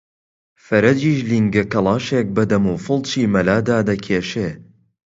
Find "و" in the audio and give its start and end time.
2.73-2.75